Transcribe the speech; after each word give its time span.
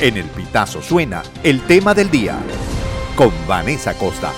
En 0.00 0.16
el 0.16 0.26
Pitazo 0.26 0.80
suena 0.80 1.24
el 1.42 1.60
tema 1.62 1.92
del 1.92 2.08
día 2.08 2.38
con 3.16 3.32
Vanessa 3.48 3.94
Costa. 3.94 4.32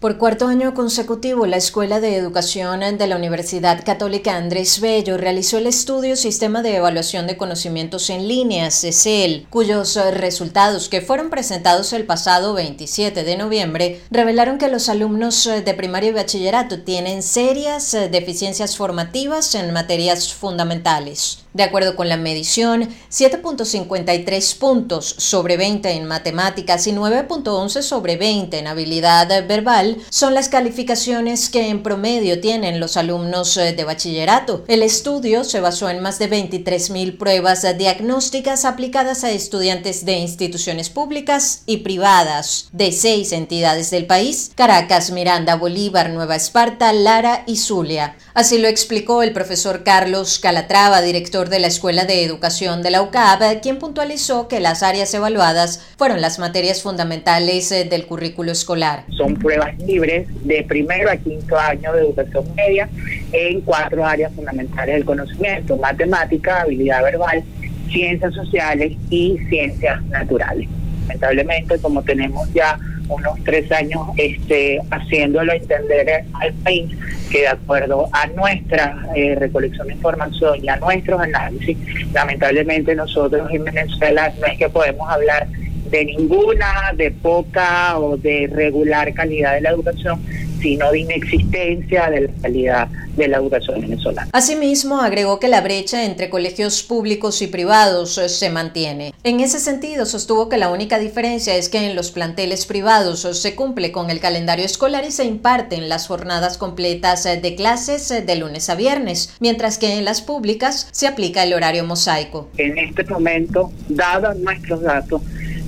Por 0.00 0.16
cuarto 0.16 0.46
año 0.46 0.72
consecutivo, 0.72 1.44
la 1.44 1.58
Escuela 1.58 2.00
de 2.00 2.16
Educación 2.16 2.80
de 2.96 3.06
la 3.06 3.16
Universidad 3.16 3.84
Católica 3.84 4.34
Andrés 4.34 4.80
Bello 4.80 5.18
realizó 5.18 5.58
el 5.58 5.66
estudio 5.66 6.16
Sistema 6.16 6.62
de 6.62 6.76
Evaluación 6.76 7.26
de 7.26 7.36
Conocimientos 7.36 8.08
en 8.08 8.26
Línea, 8.26 8.70
CECEL, 8.70 9.46
cuyos 9.50 9.98
resultados 10.14 10.88
que 10.88 11.02
fueron 11.02 11.28
presentados 11.28 11.92
el 11.92 12.06
pasado 12.06 12.54
27 12.54 13.24
de 13.24 13.36
noviembre 13.36 14.00
revelaron 14.10 14.56
que 14.56 14.68
los 14.68 14.88
alumnos 14.88 15.44
de 15.44 15.74
primaria 15.74 16.08
y 16.08 16.14
bachillerato 16.14 16.80
tienen 16.80 17.22
serias 17.22 17.92
deficiencias 18.10 18.78
formativas 18.78 19.54
en 19.54 19.70
materias 19.70 20.32
fundamentales. 20.32 21.40
De 21.52 21.64
acuerdo 21.64 21.96
con 21.96 22.08
la 22.08 22.16
medición, 22.16 22.88
7.53 23.10 24.58
puntos 24.58 25.16
sobre 25.18 25.56
20 25.56 25.90
en 25.90 26.06
matemáticas 26.06 26.86
y 26.86 26.92
9.11 26.92 27.82
sobre 27.82 28.16
20 28.16 28.56
en 28.56 28.68
habilidad 28.68 29.26
verbal 29.48 29.89
son 30.08 30.34
las 30.34 30.48
calificaciones 30.48 31.48
que 31.48 31.68
en 31.68 31.82
promedio 31.82 32.40
tienen 32.40 32.80
los 32.80 32.96
alumnos 32.96 33.56
eh, 33.56 33.72
de 33.72 33.84
bachillerato. 33.84 34.64
El 34.68 34.82
estudio 34.82 35.44
se 35.44 35.60
basó 35.60 35.88
en 35.88 36.00
más 36.00 36.18
de 36.18 36.30
23.000 36.30 37.18
pruebas 37.18 37.66
diagnósticas 37.78 38.64
aplicadas 38.64 39.24
a 39.24 39.30
estudiantes 39.30 40.04
de 40.04 40.18
instituciones 40.18 40.90
públicas 40.90 41.62
y 41.66 41.78
privadas 41.78 42.68
de 42.72 42.92
seis 42.92 43.32
entidades 43.32 43.90
del 43.90 44.06
país, 44.06 44.52
Caracas, 44.54 45.10
Miranda, 45.10 45.56
Bolívar, 45.56 46.10
Nueva 46.10 46.36
Esparta, 46.36 46.92
Lara 46.92 47.44
y 47.46 47.56
Zulia. 47.56 48.16
Así 48.34 48.58
lo 48.58 48.68
explicó 48.68 49.22
el 49.22 49.32
profesor 49.32 49.82
Carlos 49.84 50.38
Calatrava, 50.38 51.02
director 51.02 51.48
de 51.48 51.60
la 51.60 51.66
Escuela 51.66 52.04
de 52.04 52.24
Educación 52.24 52.82
de 52.82 52.90
la 52.90 53.02
UCAB, 53.02 53.60
quien 53.60 53.78
puntualizó 53.78 54.48
que 54.48 54.60
las 54.60 54.82
áreas 54.82 55.12
evaluadas 55.14 55.80
fueron 55.96 56.20
las 56.20 56.38
materias 56.38 56.82
fundamentales 56.82 57.70
eh, 57.72 57.84
del 57.84 58.06
currículo 58.06 58.52
escolar. 58.52 59.04
Son 59.16 59.34
pruebas 59.34 59.76
libres 59.86 60.26
de 60.44 60.62
primero 60.64 61.10
a 61.10 61.16
quinto 61.16 61.58
año 61.58 61.92
de 61.92 62.00
educación 62.02 62.44
media 62.54 62.88
en 63.32 63.60
cuatro 63.62 64.04
áreas 64.04 64.32
fundamentales 64.34 64.94
del 64.96 65.04
conocimiento, 65.04 65.76
matemática, 65.76 66.62
habilidad 66.62 67.02
verbal, 67.02 67.42
ciencias 67.90 68.34
sociales 68.34 68.92
y 69.10 69.38
ciencias 69.48 70.02
naturales. 70.04 70.68
Lamentablemente, 71.02 71.78
como 71.78 72.02
tenemos 72.02 72.52
ya 72.52 72.78
unos 73.08 73.42
tres 73.44 73.70
años 73.72 74.02
este, 74.16 74.80
haciéndolo 74.90 75.52
entender 75.52 76.24
al 76.34 76.52
país 76.54 76.96
que 77.30 77.40
de 77.40 77.48
acuerdo 77.48 78.08
a 78.12 78.26
nuestra 78.28 79.06
eh, 79.14 79.34
recolección 79.34 79.88
de 79.88 79.94
información 79.94 80.64
y 80.64 80.68
a 80.68 80.76
nuestros 80.76 81.20
análisis, 81.20 81.76
lamentablemente 82.12 82.94
nosotros 82.94 83.48
en 83.50 83.64
Venezuela 83.64 84.32
no 84.40 84.46
es 84.46 84.58
que 84.58 84.68
podemos 84.68 85.08
hablar 85.08 85.46
de 85.90 86.04
ninguna, 86.04 86.92
de 86.96 87.10
poca 87.10 87.98
o 87.98 88.16
de 88.16 88.48
regular 88.52 89.12
calidad 89.14 89.54
de 89.54 89.60
la 89.62 89.70
educación, 89.70 90.20
sino 90.60 90.90
de 90.90 91.00
inexistencia 91.00 92.10
de 92.10 92.20
la 92.22 92.32
calidad 92.42 92.88
de 93.16 93.28
la 93.28 93.38
educación 93.38 93.80
venezolana. 93.80 94.28
Asimismo, 94.32 95.00
agregó 95.00 95.40
que 95.40 95.48
la 95.48 95.60
brecha 95.60 96.04
entre 96.04 96.30
colegios 96.30 96.82
públicos 96.82 97.42
y 97.42 97.48
privados 97.48 98.16
eh, 98.18 98.28
se 98.28 98.50
mantiene. 98.50 99.12
En 99.24 99.40
ese 99.40 99.58
sentido, 99.58 100.06
sostuvo 100.06 100.48
que 100.48 100.56
la 100.56 100.70
única 100.70 100.98
diferencia 100.98 101.56
es 101.56 101.68
que 101.68 101.86
en 101.86 101.96
los 101.96 102.10
planteles 102.12 102.66
privados 102.66 103.24
eh, 103.24 103.34
se 103.34 103.54
cumple 103.54 103.92
con 103.92 104.10
el 104.10 104.20
calendario 104.20 104.64
escolar 104.64 105.04
y 105.04 105.10
se 105.10 105.24
imparten 105.24 105.88
las 105.88 106.06
jornadas 106.06 106.56
completas 106.56 107.26
eh, 107.26 107.40
de 107.40 107.54
clases 107.56 108.08
de 108.08 108.36
lunes 108.36 108.70
a 108.70 108.74
viernes, 108.74 109.34
mientras 109.40 109.78
que 109.78 109.98
en 109.98 110.04
las 110.04 110.22
públicas 110.22 110.88
se 110.92 111.06
aplica 111.06 111.42
el 111.42 111.52
horario 111.52 111.84
mosaico. 111.84 112.48
En 112.56 112.78
este 112.78 113.04
momento, 113.04 113.72
dados 113.88 114.36
nuestros 114.38 114.82
datos, 114.82 115.22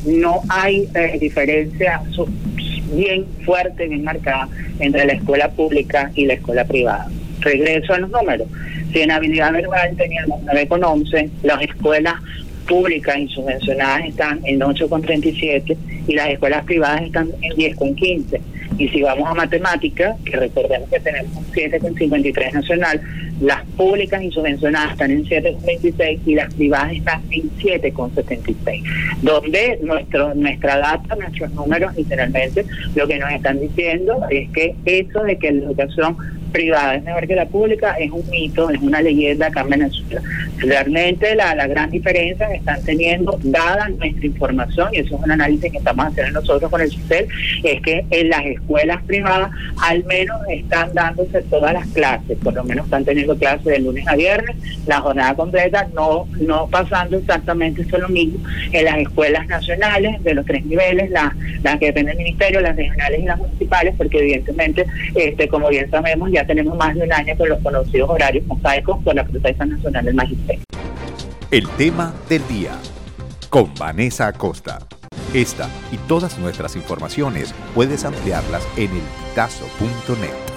no 0.04 0.42
hay 0.48 0.88
diferencia 1.20 2.02
bien 2.92 3.26
fuerte, 3.44 3.88
bien 3.88 4.04
marcada 4.04 4.48
entre 4.78 5.04
la 5.06 5.14
escuela 5.14 5.50
pública 5.50 6.10
y 6.14 6.26
la 6.26 6.34
escuela 6.34 6.64
privada. 6.64 7.08
Regreso 7.40 7.94
a 7.94 7.98
los 7.98 8.10
números. 8.10 8.48
Si 8.92 9.00
en 9.00 9.10
habilidad 9.10 9.52
verbal 9.52 9.96
teníamos 9.96 10.42
9,11, 10.42 11.30
las 11.42 11.62
escuelas 11.62 12.14
públicas 12.68 13.18
y 13.18 13.28
subvencionadas 13.28 14.06
están 14.06 14.40
en 14.44 14.60
8,37 14.60 15.76
y 16.06 16.14
las 16.14 16.30
escuelas 16.30 16.64
privadas 16.64 17.02
están 17.02 17.30
en 17.40 17.52
10,15. 17.52 18.40
Y 18.82 18.88
si 18.88 19.00
vamos 19.00 19.28
a 19.30 19.34
matemáticas, 19.34 20.16
que 20.24 20.36
recordemos 20.36 20.90
que 20.90 20.98
tenemos 20.98 21.36
un 21.36 21.44
7,53 21.52 22.52
nacional, 22.52 23.00
las 23.40 23.64
públicas 23.76 24.20
y 24.20 24.32
subvencionadas 24.32 24.90
están 24.90 25.12
en 25.12 25.24
7,26 25.24 26.18
y 26.26 26.34
las 26.34 26.52
privadas 26.52 26.92
están 26.94 27.22
en 27.30 27.48
7,76. 27.58 28.82
Donde 29.22 29.78
nuestro, 29.82 30.34
nuestra 30.34 30.78
data, 30.78 31.14
nuestros 31.14 31.52
números, 31.52 31.94
literalmente, 31.96 32.66
lo 32.96 33.06
que 33.06 33.20
nos 33.20 33.30
están 33.30 33.60
diciendo 33.60 34.26
es 34.30 34.50
que 34.50 34.74
eso 34.84 35.22
de 35.22 35.38
que 35.38 35.52
la 35.52 35.66
educación 35.66 36.16
privada 36.52 36.94
es 36.94 37.02
mejor 37.02 37.26
que 37.26 37.34
la 37.34 37.46
pública 37.46 37.94
es 37.98 38.10
un 38.10 38.28
mito, 38.30 38.70
es 38.70 38.80
una 38.80 39.00
leyenda 39.02 39.46
acá 39.46 39.62
en 39.62 39.70
Venezuela. 39.70 40.22
Realmente 40.58 41.34
la, 41.34 41.54
la 41.54 41.66
gran 41.66 41.90
diferencia 41.90 42.48
que 42.48 42.56
están 42.56 42.82
teniendo, 42.84 43.38
dada 43.42 43.88
nuestra 43.88 44.26
información, 44.26 44.88
y 44.92 44.98
eso 44.98 45.16
es 45.16 45.22
un 45.22 45.30
análisis 45.30 45.72
que 45.72 45.78
estamos 45.78 46.06
haciendo 46.06 46.40
nosotros 46.40 46.70
con 46.70 46.80
el 46.80 46.90
CICEL, 46.90 47.26
es 47.64 47.80
que 47.82 48.04
en 48.10 48.28
las 48.28 48.44
escuelas 48.44 49.02
privadas 49.02 49.50
al 49.82 50.04
menos 50.04 50.40
están 50.48 50.92
dándose 50.94 51.42
todas 51.42 51.72
las 51.72 51.86
clases, 51.88 52.38
por 52.38 52.54
lo 52.54 52.64
menos 52.64 52.84
están 52.84 53.04
teniendo 53.04 53.36
clases 53.36 53.64
de 53.64 53.78
lunes 53.80 54.06
a 54.06 54.14
viernes, 54.14 54.56
la 54.86 55.00
jornada 55.00 55.34
completa, 55.34 55.88
no, 55.94 56.28
no 56.40 56.68
pasando 56.68 57.16
exactamente 57.16 57.82
eso 57.82 57.98
lo 57.98 58.08
mismo 58.08 58.38
en 58.72 58.84
las 58.84 58.98
escuelas 58.98 59.46
nacionales 59.46 60.22
de 60.22 60.34
los 60.34 60.44
tres 60.44 60.64
niveles, 60.66 61.10
las, 61.10 61.32
las 61.62 61.78
que 61.78 61.86
dependen 61.86 62.16
del 62.16 62.24
ministerio, 62.24 62.60
las 62.60 62.76
regionales 62.76 63.20
y 63.20 63.24
las 63.24 63.38
municipales, 63.38 63.94
porque 63.96 64.18
evidentemente, 64.18 64.86
este 65.14 65.48
como 65.48 65.68
bien 65.68 65.90
sabemos, 65.90 66.30
ya 66.30 66.41
tenemos 66.46 66.76
más 66.76 66.94
de 66.94 67.02
un 67.02 67.12
año 67.12 67.36
con 67.36 67.48
los 67.48 67.58
conocidos 67.60 68.10
horarios 68.10 68.46
mosaicos 68.46 69.02
con 69.02 69.16
la 69.16 69.24
protesta 69.24 69.64
nacional 69.66 70.04
del 70.04 70.14
magisterio. 70.14 70.62
El 71.50 71.68
tema 71.70 72.14
del 72.28 72.46
día 72.48 72.72
con 73.50 73.72
Vanessa 73.74 74.28
Acosta. 74.28 74.78
Esta 75.34 75.68
y 75.90 75.96
todas 76.08 76.38
nuestras 76.38 76.76
informaciones 76.76 77.54
puedes 77.74 78.04
ampliarlas 78.04 78.66
en 78.76 78.90
el 78.90 79.02
elpitazo.net. 79.32 80.51